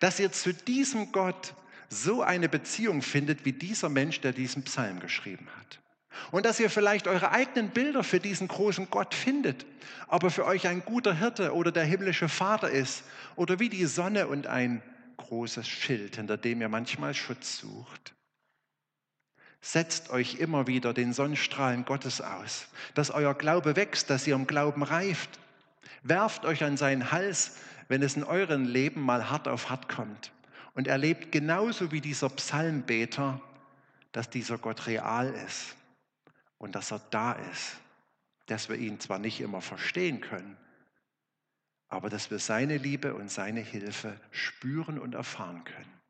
dass 0.00 0.20
ihr 0.20 0.32
zu 0.32 0.52
diesem 0.52 1.12
Gott 1.12 1.54
so 1.88 2.22
eine 2.22 2.48
Beziehung 2.48 3.02
findet 3.02 3.44
wie 3.44 3.52
dieser 3.52 3.88
Mensch, 3.88 4.20
der 4.20 4.32
diesen 4.32 4.64
Psalm 4.64 5.00
geschrieben 5.00 5.48
hat. 5.58 5.80
Und 6.30 6.46
dass 6.46 6.60
ihr 6.60 6.70
vielleicht 6.70 7.06
eure 7.06 7.32
eigenen 7.32 7.70
Bilder 7.70 8.04
für 8.04 8.20
diesen 8.20 8.48
großen 8.48 8.88
Gott 8.90 9.14
findet, 9.14 9.66
ob 10.08 10.22
er 10.22 10.30
für 10.30 10.46
euch 10.46 10.66
ein 10.68 10.84
guter 10.84 11.14
Hirte 11.14 11.54
oder 11.54 11.72
der 11.72 11.84
himmlische 11.84 12.28
Vater 12.28 12.70
ist 12.70 13.04
oder 13.36 13.58
wie 13.58 13.68
die 13.68 13.86
Sonne 13.86 14.28
und 14.28 14.46
ein 14.46 14.82
großes 15.16 15.66
Schild, 15.66 16.16
hinter 16.16 16.36
dem 16.36 16.60
ihr 16.60 16.68
manchmal 16.68 17.14
Schutz 17.14 17.58
sucht. 17.58 18.14
Setzt 19.60 20.10
euch 20.10 20.36
immer 20.36 20.66
wieder 20.66 20.92
den 20.92 21.12
Sonnenstrahlen 21.12 21.84
Gottes 21.84 22.20
aus, 22.20 22.66
dass 22.94 23.10
euer 23.10 23.34
Glaube 23.34 23.76
wächst, 23.76 24.10
dass 24.10 24.26
ihr 24.26 24.34
im 24.34 24.46
Glauben 24.46 24.82
reift. 24.82 25.30
Werft 26.02 26.44
euch 26.44 26.62
an 26.62 26.76
seinen 26.76 27.12
Hals, 27.12 27.56
wenn 27.88 28.02
es 28.02 28.16
in 28.16 28.24
eurem 28.24 28.64
Leben 28.64 29.00
mal 29.00 29.30
hart 29.30 29.48
auf 29.48 29.70
hart 29.70 29.88
kommt 29.88 30.32
und 30.74 30.88
erlebt 30.88 31.32
genauso 31.32 31.92
wie 31.92 32.00
dieser 32.00 32.28
Psalmbeter, 32.28 33.40
dass 34.12 34.30
dieser 34.30 34.58
Gott 34.58 34.86
real 34.86 35.32
ist 35.46 35.76
und 36.58 36.74
dass 36.74 36.92
er 36.92 37.00
da 37.10 37.32
ist, 37.32 37.76
dass 38.46 38.68
wir 38.68 38.76
ihn 38.76 39.00
zwar 39.00 39.18
nicht 39.18 39.40
immer 39.40 39.60
verstehen 39.60 40.20
können, 40.20 40.56
aber 41.88 42.10
dass 42.10 42.30
wir 42.30 42.38
seine 42.38 42.76
Liebe 42.78 43.14
und 43.14 43.30
seine 43.30 43.60
Hilfe 43.60 44.20
spüren 44.30 44.98
und 44.98 45.14
erfahren 45.14 45.64
können. 45.64 46.00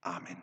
Amen. 0.00 0.42